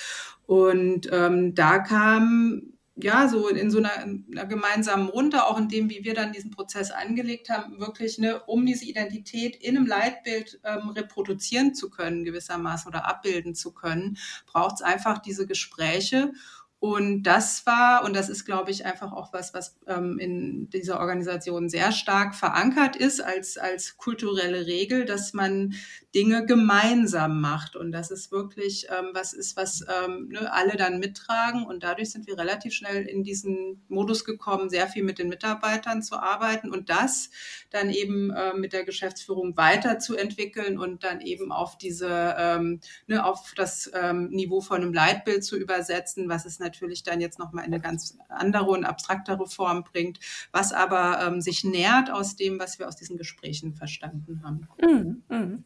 [0.47, 5.91] Und ähm, da kam ja, so in so einer, einer, gemeinsamen Runde, auch in dem,
[5.91, 10.61] wie wir dann diesen Prozess angelegt haben, wirklich, ne, um diese Identität in einem Leitbild
[10.65, 16.33] ähm, reproduzieren zu können, gewissermaßen oder abbilden zu können, braucht es einfach diese Gespräche.
[16.79, 21.01] Und das war, und das ist, glaube ich, einfach auch was, was ähm, in dieser
[21.01, 25.75] Organisation sehr stark verankert ist als, als kulturelle Regel, dass man
[26.17, 27.77] Dinge gemeinsam macht.
[27.77, 31.67] Und das ist wirklich ähm, was ist, was ähm, ne, alle dann mittragen.
[31.67, 36.03] Und dadurch sind wir relativ schnell in diesen Modus gekommen, sehr viel mit den Mitarbeitern
[36.03, 37.29] zu arbeiten und das
[37.69, 43.53] dann eben äh, mit der Geschäftsführung weiterzuentwickeln und dann eben auf diese, ähm, ne, auf
[43.55, 47.75] das ähm, Niveau von einem Leitbild zu übersetzen, was es natürlich dann jetzt nochmal in
[47.75, 50.19] eine ganz andere und abstraktere Form bringt,
[50.51, 54.67] was aber ähm, sich nährt aus dem, was wir aus diesen Gesprächen verstanden haben.
[54.81, 55.23] Mhm.
[55.29, 55.65] Mhm.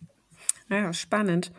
[0.71, 1.51] Ja, spannend.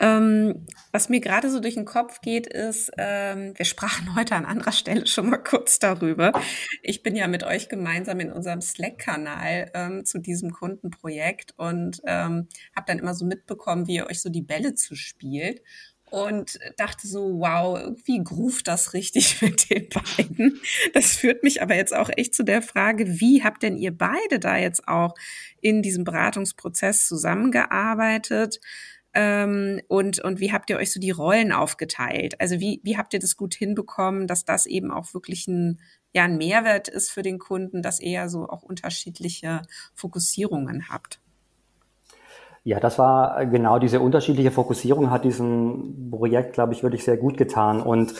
[0.00, 4.44] Ähm, was mir gerade so durch den Kopf geht, ist, ähm, wir sprachen heute an
[4.44, 6.32] anderer Stelle schon mal kurz darüber.
[6.82, 12.48] Ich bin ja mit euch gemeinsam in unserem Slack-Kanal ähm, zu diesem Kundenprojekt und ähm,
[12.76, 15.62] habe dann immer so mitbekommen, wie ihr euch so die Bälle zuspielt
[16.10, 20.60] und dachte so, wow, irgendwie groovt das richtig mit den beiden.
[20.92, 24.38] Das führt mich aber jetzt auch echt zu der Frage, wie habt denn ihr beide
[24.38, 25.14] da jetzt auch
[25.60, 28.60] in diesem Beratungsprozess zusammengearbeitet?
[29.12, 32.40] Ähm, und, und wie habt ihr euch so die Rollen aufgeteilt?
[32.40, 35.80] Also wie, wie habt ihr das gut hinbekommen, dass das eben auch wirklich ein,
[36.12, 39.62] ja, ein Mehrwert ist für den Kunden, dass ihr ja so auch unterschiedliche
[39.94, 41.20] Fokussierungen habt?
[42.62, 47.38] Ja, das war genau diese unterschiedliche Fokussierung hat diesem Projekt, glaube ich, wirklich sehr gut
[47.38, 47.80] getan.
[47.80, 48.12] Und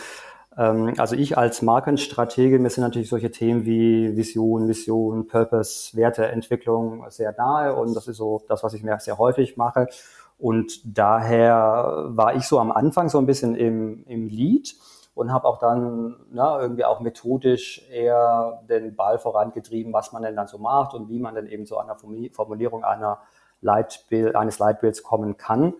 [0.56, 7.04] ähm, also ich als Markenstratege, mir sind natürlich solche Themen wie Vision, Mission, Purpose, Werteentwicklung
[7.10, 9.88] sehr nahe und das ist so das, was ich mir sehr häufig mache.
[10.38, 14.74] Und daher war ich so am Anfang so ein bisschen im, im Lead
[15.14, 20.36] und habe auch dann na, irgendwie auch methodisch eher den Ball vorangetrieben, was man denn
[20.36, 21.96] dann so macht und wie man denn eben so der
[22.32, 23.18] Formulierung einer
[23.60, 25.74] Leitbild, eines Leitbilds kommen kann.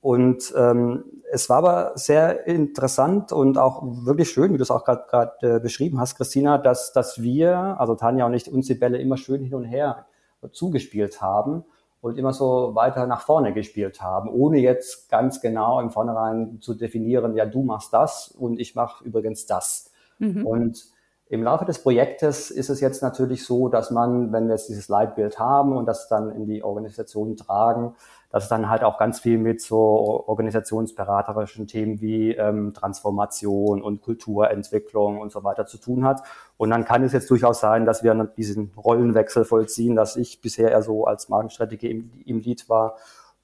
[0.00, 4.84] Und ähm, es war aber sehr interessant und auch wirklich schön, wie du es auch
[4.84, 8.98] gerade äh, beschrieben hast, Christina, dass, dass wir, also Tanja und ich, uns die Bälle
[8.98, 10.04] immer schön hin und her
[10.52, 11.64] zugespielt haben
[12.02, 16.74] und immer so weiter nach vorne gespielt haben, ohne jetzt ganz genau im Vornherein zu
[16.74, 19.90] definieren, ja, du machst das und ich mache übrigens das.
[20.18, 20.46] Mhm.
[20.46, 20.84] Und
[21.28, 24.88] im Laufe des Projektes ist es jetzt natürlich so, dass man, wenn wir jetzt dieses
[24.88, 27.94] Leitbild haben und das dann in die Organisation tragen,
[28.30, 29.78] dass es dann halt auch ganz viel mit so
[30.26, 36.22] organisationsberaterischen Themen wie ähm, Transformation und Kulturentwicklung und so weiter zu tun hat.
[36.56, 40.72] Und dann kann es jetzt durchaus sein, dass wir diesen Rollenwechsel vollziehen, dass ich bisher
[40.72, 42.96] eher so als Markenstrategie im, im Lied war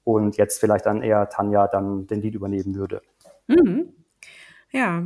[0.03, 3.01] und jetzt vielleicht dann eher Tanja dann den Lied übernehmen würde.
[3.47, 3.93] Mhm.
[4.71, 5.03] Ja,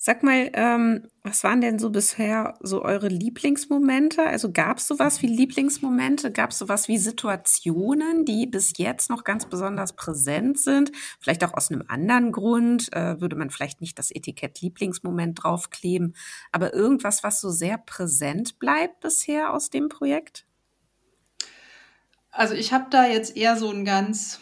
[0.00, 4.22] Sag mal, ähm, was waren denn so bisher so eure Lieblingsmomente?
[4.22, 6.30] Also gab es sowas wie Lieblingsmomente?
[6.30, 10.92] Gab es sowas wie Situationen, die bis jetzt noch ganz besonders präsent sind?
[11.18, 16.14] Vielleicht auch aus einem anderen Grund äh, würde man vielleicht nicht das Etikett Lieblingsmoment draufkleben,
[16.52, 20.46] aber irgendwas, was so sehr präsent bleibt bisher aus dem Projekt?
[22.30, 24.38] Also ich habe da jetzt eher so ein ganz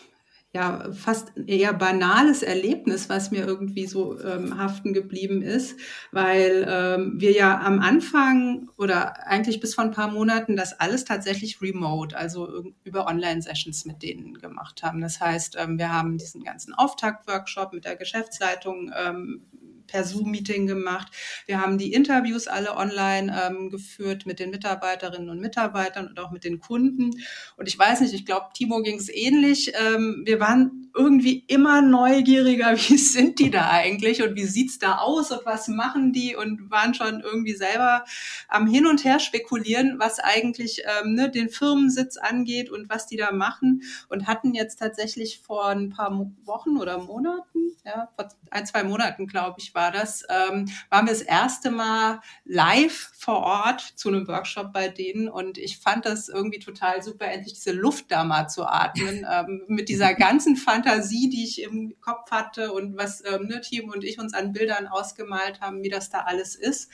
[0.56, 5.78] ja, fast eher banales Erlebnis, was mir irgendwie so ähm, haften geblieben ist,
[6.12, 11.04] weil ähm, wir ja am Anfang oder eigentlich bis vor ein paar Monaten das alles
[11.04, 15.02] tatsächlich remote, also über Online-Sessions mit denen gemacht haben.
[15.02, 19.42] Das heißt, ähm, wir haben diesen ganzen Auftakt-Workshop mit der Geschäftsleitung ähm,
[19.86, 21.08] per Zoom-Meeting gemacht.
[21.46, 26.30] Wir haben die Interviews alle online ähm, geführt mit den Mitarbeiterinnen und Mitarbeitern und auch
[26.30, 27.10] mit den Kunden.
[27.56, 29.72] Und ich weiß nicht, ich glaube, Timo ging es ähnlich.
[29.74, 34.98] Ähm, wir waren irgendwie immer neugieriger, wie sind die da eigentlich und wie sieht's da
[34.98, 38.04] aus und was machen die und waren schon irgendwie selber
[38.48, 43.16] am Hin und Her spekulieren, was eigentlich ähm, ne, den Firmensitz angeht und was die
[43.16, 48.66] da machen und hatten jetzt tatsächlich vor ein paar Wochen oder Monaten, ja, vor ein,
[48.66, 53.80] zwei Monaten, glaube ich, war das, ähm, waren wir das erste Mal live vor Ort
[53.80, 58.06] zu einem Workshop bei denen und ich fand das irgendwie total super, endlich diese Luft
[58.10, 60.85] da mal zu atmen, ähm, mit dieser ganzen Fantasie,
[61.28, 64.86] die ich im Kopf hatte und was ähm, ne, Team und ich uns an Bildern
[64.86, 66.90] ausgemalt haben, wie das da alles ist.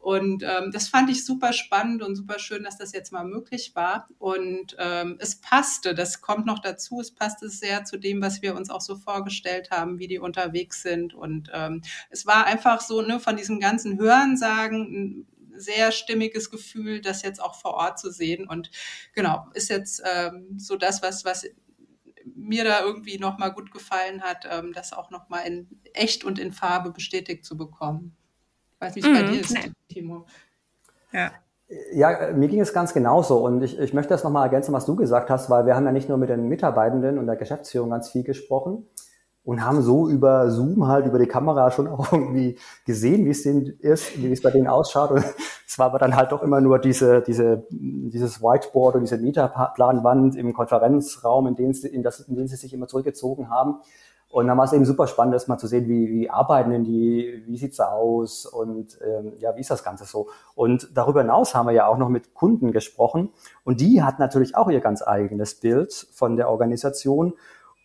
[0.00, 3.72] Und ähm, das fand ich super spannend und super schön, dass das jetzt mal möglich
[3.74, 4.08] war.
[4.18, 8.54] Und ähm, es passte, das kommt noch dazu, es passte sehr zu dem, was wir
[8.54, 11.14] uns auch so vorgestellt haben, wie die unterwegs sind.
[11.14, 17.00] Und ähm, es war einfach so, ne, von diesem ganzen Hörensagen ein sehr stimmiges Gefühl,
[17.00, 18.46] das jetzt auch vor Ort zu sehen.
[18.46, 18.70] Und
[19.14, 21.44] genau, ist jetzt ähm, so das, was, was
[22.36, 26.52] mir da irgendwie nochmal gut gefallen hat, ähm, das auch nochmal in echt und in
[26.52, 28.16] Farbe bestätigt zu bekommen.
[28.78, 29.72] Weiß nicht, wie es bei mhm, dir ist, nee.
[29.88, 30.26] Timo.
[31.12, 31.32] Ja.
[31.92, 34.96] Ja, mir ging es ganz genauso und ich, ich möchte das nochmal ergänzen, was du
[34.96, 38.08] gesagt hast, weil wir haben ja nicht nur mit den Mitarbeitenden und der Geschäftsführung ganz
[38.08, 38.86] viel gesprochen
[39.44, 43.42] und haben so über Zoom halt über die Kamera schon auch irgendwie gesehen, wie es
[43.42, 45.10] denen ist, wie es bei denen ausschaut.
[45.10, 45.24] Und
[45.68, 50.34] es war aber dann halt doch immer nur diese, diese, dieses Whiteboard und diese Metaplanwand
[50.34, 53.76] im Konferenzraum, in den, sie, in, das, in den sie sich immer zurückgezogen haben.
[54.30, 56.84] Und dann war es eben super spannend, das mal zu sehen, wie, wie arbeiten denn
[56.84, 60.28] die, wie sieht's aus und ähm, ja, wie ist das Ganze so.
[60.54, 63.30] Und darüber hinaus haben wir ja auch noch mit Kunden gesprochen
[63.64, 67.34] und die hat natürlich auch ihr ganz eigenes Bild von der Organisation.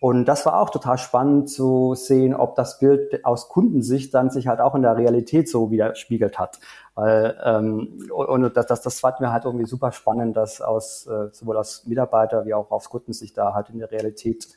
[0.03, 4.47] Und das war auch total spannend zu sehen, ob das Bild aus Kundensicht dann sich
[4.47, 6.59] halt auch in der Realität so widerspiegelt hat.
[6.93, 11.29] Weil, ähm, und das, das, das fanden wir halt irgendwie super spannend, dass aus äh,
[11.31, 14.49] sowohl aus Mitarbeiter wie auch aus Kundensicht da halt in der Realität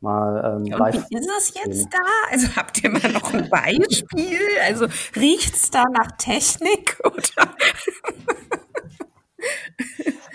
[0.00, 1.06] mal ähm, live.
[1.10, 2.32] Wie ist es jetzt da?
[2.32, 4.40] Also habt ihr mal noch ein Beispiel?
[4.66, 7.54] Also riecht's da nach Technik oder?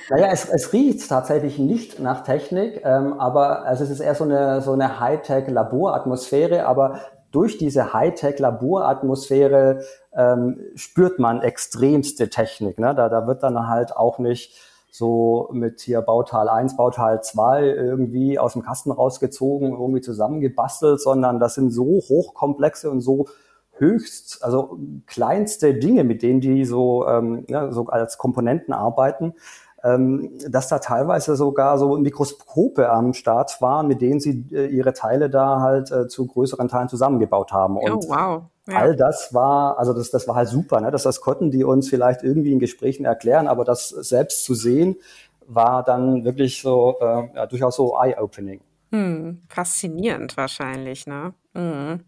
[0.10, 4.26] Naja, es, es riecht tatsächlich nicht nach Technik, ähm, aber also es ist eher so
[4.26, 7.00] eine, so eine Hightech-Laboratmosphäre, aber
[7.32, 9.82] durch diese Hightech-Laboratmosphäre
[10.16, 12.80] ähm, spürt man extremste Technik.
[12.80, 12.94] Ne?
[12.96, 14.54] Da, da wird dann halt auch nicht
[14.92, 21.40] so mit hier Bauteil 1, Bauteil 2 irgendwie aus dem Kasten rausgezogen, irgendwie zusammengebastelt, sondern
[21.40, 23.26] das sind so hochkomplexe und so
[23.78, 29.34] höchst, also kleinste Dinge, mit denen die so, ähm, ja, so als Komponenten arbeiten,
[29.84, 34.94] ähm, dass da teilweise sogar so Mikroskope am Start waren, mit denen sie äh, ihre
[34.94, 37.78] Teile da halt äh, zu größeren Teilen zusammengebaut haben.
[37.78, 38.44] Und oh, wow.
[38.66, 38.78] Ja.
[38.78, 40.90] All das war, also das, das war halt super, ne?
[40.90, 44.96] Das, das konnten die uns vielleicht irgendwie in Gesprächen erklären, aber das selbst zu sehen,
[45.46, 48.62] war dann wirklich so, äh, ja, durchaus so eye-opening.
[48.92, 51.34] Hm, faszinierend wahrscheinlich, ne?
[51.54, 52.06] Mhm.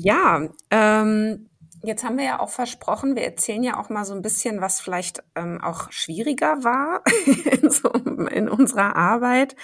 [0.00, 1.48] Ja, ähm,
[1.82, 4.80] jetzt haben wir ja auch versprochen, wir erzählen ja auch mal so ein bisschen, was
[4.80, 7.02] vielleicht ähm, auch schwieriger war
[7.62, 9.56] in, so, in unserer Arbeit.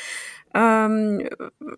[0.57, 1.29] Ähm,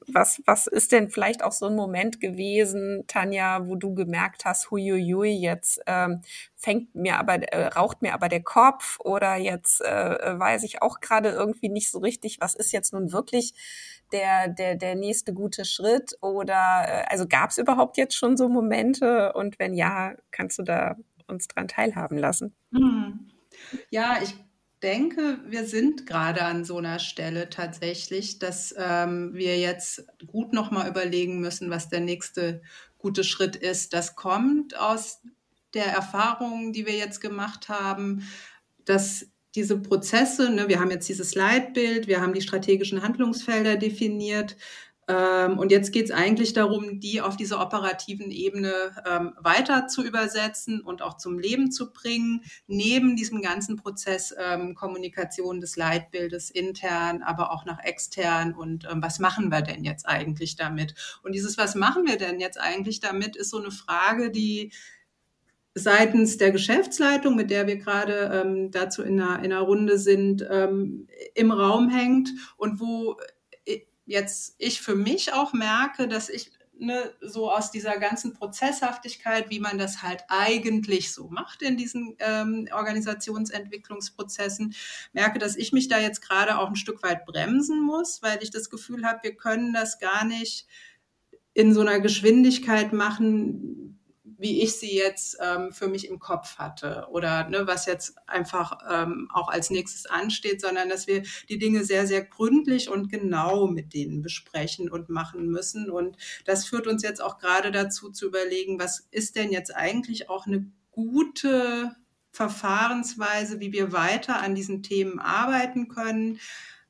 [0.07, 4.71] was, was ist denn vielleicht auch so ein Moment gewesen, Tanja, wo du gemerkt hast,
[4.71, 6.21] huiuiui, jetzt ähm,
[6.57, 11.01] fängt mir aber, äh, raucht mir aber der Kopf oder jetzt äh, weiß ich auch
[11.01, 13.55] gerade irgendwie nicht so richtig, was ist jetzt nun wirklich
[14.13, 16.17] der, der, der nächste gute Schritt?
[16.21, 19.33] Oder äh, also gab es überhaupt jetzt schon so Momente?
[19.33, 22.55] Und wenn ja, kannst du da uns dran teilhaben lassen?
[22.73, 23.31] Hm.
[23.91, 24.35] Ja, ich
[24.83, 30.89] denke, wir sind gerade an so einer Stelle tatsächlich, dass ähm, wir jetzt gut nochmal
[30.89, 32.63] überlegen müssen, was der nächste
[32.99, 33.93] gute Schritt ist.
[33.93, 35.23] Das kommt aus
[35.75, 38.27] der Erfahrung, die wir jetzt gemacht haben,
[38.85, 44.57] dass diese Prozesse, ne, wir haben jetzt dieses Leitbild, wir haben die strategischen Handlungsfelder definiert,
[45.09, 48.73] ähm, und jetzt geht es eigentlich darum, die auf dieser operativen Ebene
[49.09, 54.75] ähm, weiter zu übersetzen und auch zum Leben zu bringen, neben diesem ganzen Prozess ähm,
[54.75, 58.53] Kommunikation des Leitbildes intern, aber auch nach extern.
[58.55, 60.95] Und ähm, was machen wir denn jetzt eigentlich damit?
[61.23, 64.73] Und dieses, was machen wir denn jetzt eigentlich damit, ist so eine Frage, die
[65.77, 70.45] seitens der Geschäftsleitung, mit der wir gerade ähm, dazu in einer, in einer Runde sind,
[70.51, 73.17] ähm, im Raum hängt und wo
[74.07, 79.61] jetzt ich für mich auch merke, dass ich ne, so aus dieser ganzen Prozesshaftigkeit, wie
[79.61, 84.75] man das halt eigentlich so macht in diesen ähm, Organisationsentwicklungsprozessen,
[85.13, 88.51] merke, dass ich mich da jetzt gerade auch ein Stück weit bremsen muss, weil ich
[88.51, 90.67] das Gefühl habe, wir können das gar nicht
[91.53, 93.99] in so einer Geschwindigkeit machen,
[94.39, 98.79] wie ich sie jetzt ähm, für mich im Kopf hatte oder ne, was jetzt einfach
[98.91, 103.67] ähm, auch als nächstes ansteht, sondern dass wir die Dinge sehr, sehr gründlich und genau
[103.67, 105.91] mit denen besprechen und machen müssen.
[105.91, 110.29] Und das führt uns jetzt auch gerade dazu zu überlegen, was ist denn jetzt eigentlich
[110.29, 111.95] auch eine gute
[112.33, 116.39] Verfahrensweise, wie wir weiter an diesen Themen arbeiten können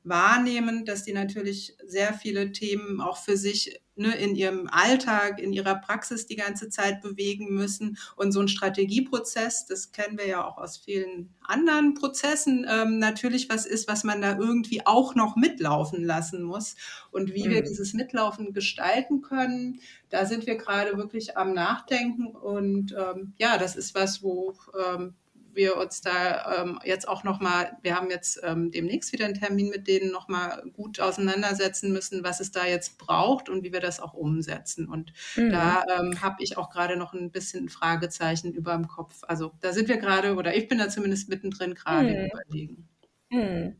[0.07, 5.51] wahrnehmen, dass die natürlich sehr viele Themen auch für sich ne, in ihrem Alltag, in
[5.51, 7.97] ihrer Praxis die ganze Zeit bewegen müssen.
[8.15, 13.49] Und so ein Strategieprozess, das kennen wir ja auch aus vielen anderen Prozessen, ähm, natürlich
[13.49, 16.75] was ist, was man da irgendwie auch noch mitlaufen lassen muss.
[17.11, 17.51] Und wie mhm.
[17.51, 22.27] wir dieses Mitlaufen gestalten können, da sind wir gerade wirklich am Nachdenken.
[22.27, 25.15] Und ähm, ja, das ist was, wo ähm,
[25.57, 29.69] wir uns da ähm, jetzt auch nochmal, wir haben jetzt ähm, demnächst wieder einen Termin
[29.69, 33.99] mit denen nochmal gut auseinandersetzen müssen, was es da jetzt braucht und wie wir das
[33.99, 34.87] auch umsetzen.
[34.87, 35.49] Und mhm.
[35.49, 39.23] da ähm, habe ich auch gerade noch ein bisschen ein Fragezeichen über dem Kopf.
[39.27, 42.29] Also da sind wir gerade, oder ich bin da zumindest mittendrin gerade mhm.
[42.31, 42.87] überlegen.
[43.29, 43.75] Mhm.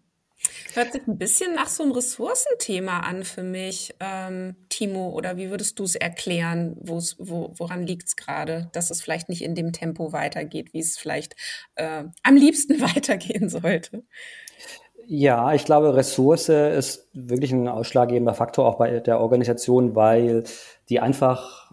[0.73, 5.09] Hört sich ein bisschen nach so einem Ressourcenthema an für mich, ähm, Timo.
[5.09, 6.75] Oder wie würdest du es erklären?
[6.79, 7.01] wo,
[7.57, 11.35] woran liegt es gerade, dass es vielleicht nicht in dem Tempo weitergeht, wie es vielleicht
[11.75, 14.03] äh, am liebsten weitergehen sollte?
[15.05, 20.43] Ja, ich glaube, Ressource ist wirklich ein ausschlaggebender Faktor auch bei der Organisation, weil
[20.89, 21.67] die einfach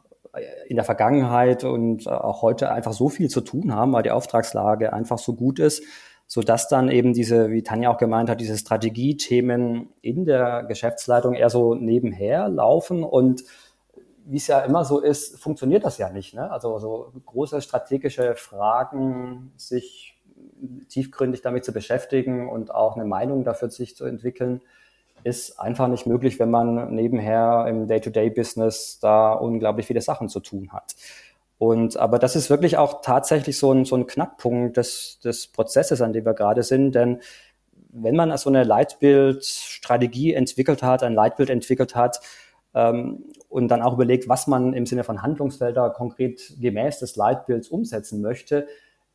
[0.66, 4.92] in der Vergangenheit und auch heute einfach so viel zu tun haben, weil die Auftragslage
[4.92, 5.82] einfach so gut ist,
[6.26, 11.34] so dass dann eben diese, wie Tanja auch gemeint hat, diese Strategiethemen in der Geschäftsleitung
[11.34, 13.44] eher so nebenher laufen und
[14.26, 16.34] wie es ja immer so ist, funktioniert das ja nicht.
[16.34, 16.50] Ne?
[16.50, 20.16] Also so große strategische Fragen, sich
[20.88, 24.62] tiefgründig damit zu beschäftigen und auch eine Meinung dafür sich zu entwickeln,
[25.24, 30.72] ist einfach nicht möglich, wenn man nebenher im Day-to-Day-Business da unglaublich viele Sachen zu tun
[30.72, 30.94] hat.
[31.66, 36.00] Und, aber das ist wirklich auch tatsächlich so ein, so ein Knackpunkt des, des Prozesses,
[36.00, 36.94] an dem wir gerade sind.
[36.94, 37.20] Denn
[37.90, 42.20] wenn man so eine Leitbildstrategie entwickelt hat, ein Leitbild entwickelt hat,
[42.74, 47.68] ähm, und dann auch überlegt, was man im Sinne von Handlungsfelder konkret gemäß des Leitbilds
[47.68, 48.66] umsetzen möchte,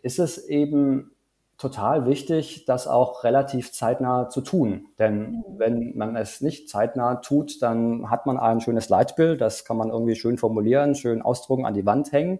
[0.01, 1.11] ist es eben
[1.59, 4.87] total wichtig, das auch relativ zeitnah zu tun.
[4.97, 5.43] Denn mhm.
[5.57, 9.89] wenn man es nicht zeitnah tut, dann hat man ein schönes Leitbild, das kann man
[9.89, 12.39] irgendwie schön formulieren, schön ausdrucken, an die Wand hängen.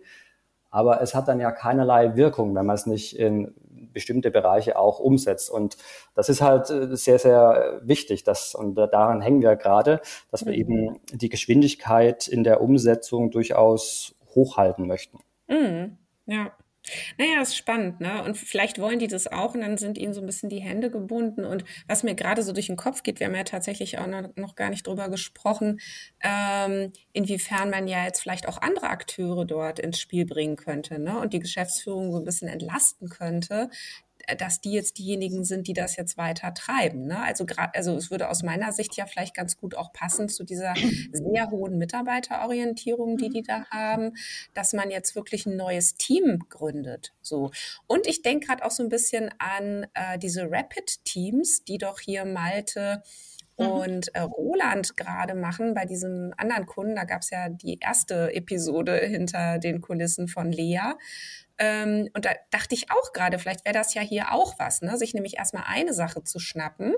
[0.71, 3.53] Aber es hat dann ja keinerlei Wirkung, wenn man es nicht in
[3.91, 5.49] bestimmte Bereiche auch umsetzt.
[5.49, 5.77] Und
[6.13, 8.23] das ist halt äh, sehr, sehr wichtig.
[8.23, 9.99] Dass, und daran hängen wir gerade,
[10.31, 10.59] dass wir mhm.
[10.59, 15.19] eben die Geschwindigkeit in der Umsetzung durchaus hochhalten möchten.
[15.47, 15.97] Mhm.
[16.25, 16.51] Ja.
[17.17, 18.23] Naja, ist spannend, ne?
[18.23, 20.89] Und vielleicht wollen die das auch und dann sind ihnen so ein bisschen die Hände
[20.91, 21.45] gebunden.
[21.45, 24.55] Und was mir gerade so durch den Kopf geht, wir haben ja tatsächlich auch noch
[24.55, 25.79] gar nicht drüber gesprochen,
[26.21, 31.19] ähm, inwiefern man ja jetzt vielleicht auch andere Akteure dort ins Spiel bringen könnte, ne?
[31.19, 33.69] Und die Geschäftsführung so ein bisschen entlasten könnte,
[34.37, 37.05] dass die jetzt diejenigen sind, die das jetzt weiter treiben.
[37.05, 37.21] Ne?
[37.21, 40.73] Also also es würde aus meiner Sicht ja vielleicht ganz gut auch passen zu dieser
[41.11, 44.15] sehr hohen Mitarbeiterorientierung, die die da haben,
[44.53, 47.13] dass man jetzt wirklich ein neues Team gründet.
[47.21, 47.51] So
[47.87, 51.99] und ich denke gerade auch so ein bisschen an äh, diese Rapid Teams, die doch
[51.99, 53.03] hier Malte.
[53.59, 56.95] Und äh, Roland gerade machen bei diesem anderen Kunden.
[56.95, 60.93] Da gab es ja die erste Episode hinter den Kulissen von Lea.
[61.57, 64.97] Ähm, und da dachte ich auch gerade, vielleicht wäre das ja hier auch was, ne?
[64.97, 66.95] sich nämlich erstmal eine Sache zu schnappen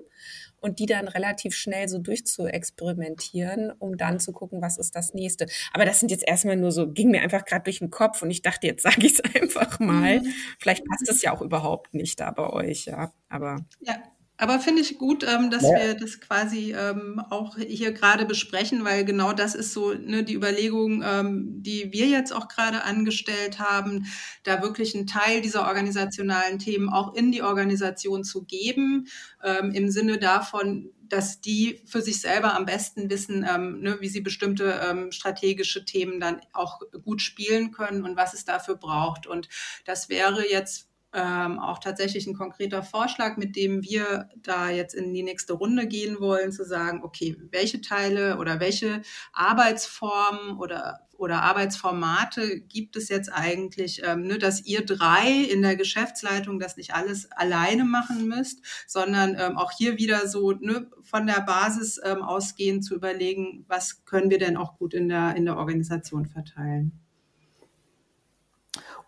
[0.59, 5.47] und die dann relativ schnell so durchzuexperimentieren, um dann zu gucken, was ist das nächste.
[5.73, 8.29] Aber das sind jetzt erstmal nur so, ging mir einfach gerade durch den Kopf und
[8.29, 10.19] ich dachte, jetzt sage ich es einfach mal.
[10.19, 10.33] Mhm.
[10.59, 13.11] Vielleicht passt es ja auch überhaupt nicht da bei euch, ja.
[13.29, 13.95] Aber ja,
[14.41, 15.75] aber finde ich gut, ähm, dass ja.
[15.75, 20.33] wir das quasi ähm, auch hier gerade besprechen, weil genau das ist so ne, die
[20.33, 24.07] Überlegung, ähm, die wir jetzt auch gerade angestellt haben,
[24.41, 29.05] da wirklich einen Teil dieser organisationalen Themen auch in die Organisation zu geben,
[29.43, 34.09] ähm, im Sinne davon, dass die für sich selber am besten wissen, ähm, ne, wie
[34.09, 39.27] sie bestimmte ähm, strategische Themen dann auch gut spielen können und was es dafür braucht.
[39.27, 39.49] Und
[39.85, 45.13] das wäre jetzt ähm, auch tatsächlich ein konkreter Vorschlag, mit dem wir da jetzt in
[45.13, 49.01] die nächste Runde gehen wollen, zu sagen, okay, welche Teile oder welche
[49.33, 55.75] Arbeitsformen oder oder Arbeitsformate gibt es jetzt eigentlich, ähm, ne, dass ihr drei in der
[55.75, 61.27] Geschäftsleitung das nicht alles alleine machen müsst, sondern ähm, auch hier wieder so ne, von
[61.27, 65.45] der Basis ähm, ausgehend zu überlegen, was können wir denn auch gut in der, in
[65.45, 66.99] der Organisation verteilen.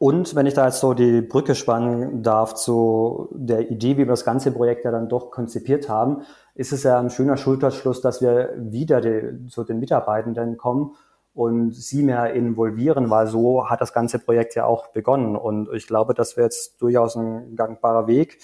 [0.04, 4.08] Und wenn ich da jetzt so die Brücke spannen darf zu der Idee, wie wir
[4.08, 6.24] das ganze Projekt ja dann doch konzipiert haben,
[6.56, 10.92] ist es ja ein schöner Schulterschluss, dass wir wieder die, zu den Mitarbeitenden kommen
[11.34, 15.38] und sie mehr involvieren, weil so hat das ganze Projekt ja auch begonnen.
[15.38, 18.40] Und ich glaube, das wäre jetzt durchaus ein gangbarer Weg,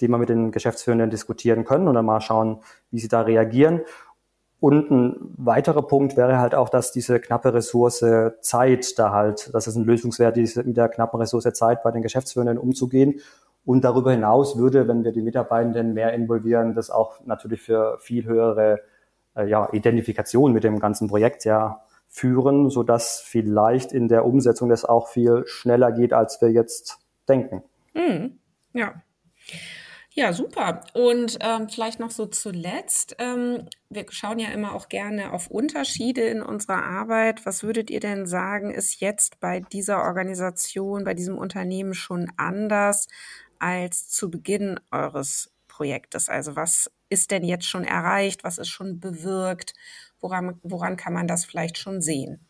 [0.00, 3.82] den wir mit den Geschäftsführenden diskutieren können und dann mal schauen, wie sie da reagieren.
[4.58, 8.04] Und ein weiterer Punkt wäre halt auch, dass diese knappe Ressource
[8.40, 12.02] Zeit da halt, dass es ein Lösungswert ist, mit der knappen Ressource Zeit bei den
[12.02, 13.20] Geschäftsführenden umzugehen.
[13.66, 18.24] Und darüber hinaus würde, wenn wir die Mitarbeitenden mehr involvieren, das auch natürlich für viel
[18.24, 18.80] höhere
[19.34, 24.68] äh, ja, Identifikation mit dem ganzen Projekt ja führen, so dass vielleicht in der Umsetzung
[24.68, 26.98] das auch viel schneller geht, als wir jetzt
[27.28, 27.62] denken.
[27.92, 28.38] Mm,
[28.72, 28.94] ja.
[30.18, 30.80] Ja, super.
[30.94, 33.16] Und ähm, vielleicht noch so zuletzt.
[33.18, 37.44] Ähm, wir schauen ja immer auch gerne auf Unterschiede in unserer Arbeit.
[37.44, 43.08] Was würdet ihr denn sagen, ist jetzt bei dieser Organisation, bei diesem Unternehmen schon anders
[43.58, 46.30] als zu Beginn eures Projektes?
[46.30, 48.42] Also was ist denn jetzt schon erreicht?
[48.42, 49.74] Was ist schon bewirkt?
[50.20, 52.45] Woran, woran kann man das vielleicht schon sehen?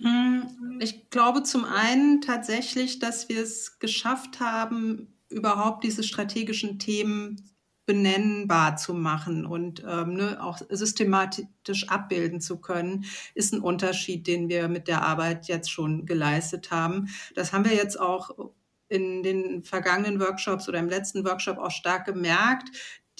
[0.00, 7.50] Hm, ich glaube zum einen tatsächlich, dass wir es geschafft haben, überhaupt diese strategischen Themen
[7.86, 14.48] benennbar zu machen und ähm, ne, auch systematisch abbilden zu können, ist ein Unterschied, den
[14.48, 17.08] wir mit der Arbeit jetzt schon geleistet haben.
[17.34, 18.30] Das haben wir jetzt auch
[18.88, 22.70] in den vergangenen Workshops oder im letzten Workshop auch stark gemerkt,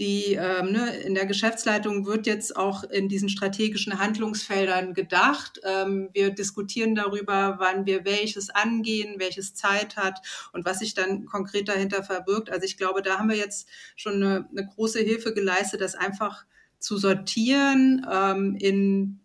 [0.01, 5.61] die ähm, ne, in der Geschäftsleitung wird jetzt auch in diesen strategischen Handlungsfeldern gedacht.
[5.63, 10.21] Ähm, wir diskutieren darüber, wann wir welches angehen, welches Zeit hat
[10.55, 12.51] und was sich dann konkret dahinter verbirgt.
[12.51, 16.47] Also ich glaube, da haben wir jetzt schon eine, eine große Hilfe geleistet, das einfach
[16.79, 19.21] zu sortieren ähm, in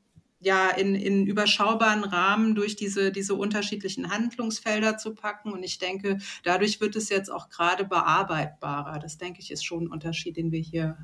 [0.45, 5.51] ja, in, in überschaubaren Rahmen durch diese, diese unterschiedlichen Handlungsfelder zu packen.
[5.51, 8.99] Und ich denke, dadurch wird es jetzt auch gerade bearbeitbarer.
[8.99, 10.97] Das denke ich ist schon ein Unterschied, den wir hier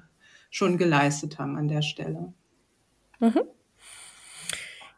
[0.52, 2.34] schon geleistet haben an der Stelle.
[3.20, 3.42] Mhm.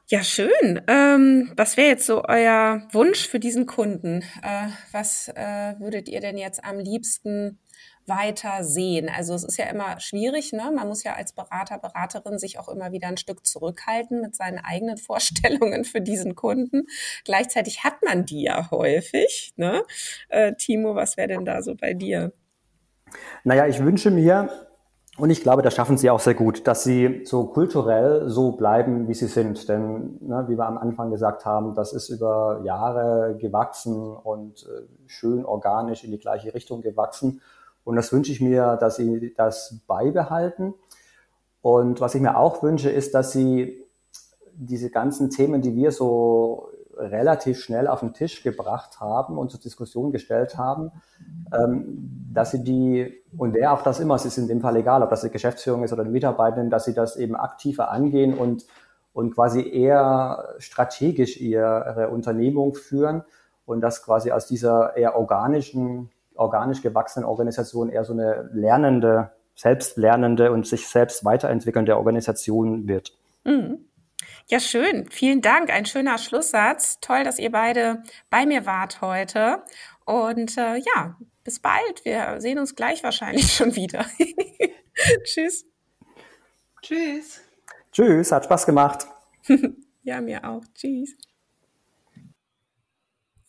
[0.07, 0.81] Ja, schön.
[0.87, 4.23] Ähm, was wäre jetzt so euer Wunsch für diesen Kunden?
[4.41, 7.59] Äh, was äh, würdet ihr denn jetzt am liebsten
[8.07, 9.09] weiter sehen?
[9.09, 10.71] Also es ist ja immer schwierig, ne?
[10.75, 14.59] Man muss ja als Berater, Beraterin sich auch immer wieder ein Stück zurückhalten mit seinen
[14.59, 16.87] eigenen Vorstellungen für diesen Kunden.
[17.25, 19.83] Gleichzeitig hat man die ja häufig, ne?
[20.29, 22.33] Äh, Timo, was wäre denn da so bei dir?
[23.43, 24.49] Naja, ich wünsche mir,
[25.15, 29.07] und ich glaube, das schaffen sie auch sehr gut, dass sie so kulturell so bleiben,
[29.07, 29.69] wie sie sind.
[29.69, 34.87] Denn, ne, wie wir am Anfang gesagt haben, das ist über Jahre gewachsen und äh,
[35.05, 37.41] schön organisch in die gleiche Richtung gewachsen.
[37.84, 40.73] Und das wünsche ich mir, dass sie das beibehalten.
[41.61, 43.84] Und was ich mir auch wünsche, ist, dass sie
[44.53, 49.59] diese ganzen Themen, die wir so relativ schnell auf den Tisch gebracht haben und zur
[49.59, 50.91] Diskussion gestellt haben,
[51.53, 55.01] ähm, dass sie die, und wer auch das immer, es ist in dem Fall egal,
[55.03, 58.65] ob das die Geschäftsführung ist oder die Mitarbeitenden, dass sie das eben aktiver angehen und,
[59.13, 63.23] und quasi eher strategisch ihre Unternehmung führen
[63.65, 70.51] und das quasi aus dieser eher organischen organisch gewachsenen Organisation eher so eine lernende, selbstlernende
[70.51, 73.13] und sich selbst weiterentwickelnde Organisation wird.
[73.43, 73.86] Mhm.
[74.47, 75.09] Ja, schön.
[75.09, 75.69] Vielen Dank.
[75.71, 76.99] Ein schöner Schlusssatz.
[76.99, 79.63] Toll, dass ihr beide bei mir wart heute.
[80.05, 82.03] Und äh, ja, bis bald.
[82.03, 84.05] Wir sehen uns gleich wahrscheinlich schon wieder.
[85.23, 85.65] Tschüss.
[86.81, 87.41] Tschüss.
[87.91, 89.07] Tschüss, hat Spaß gemacht.
[90.03, 90.63] ja, mir auch.
[90.73, 91.15] Tschüss.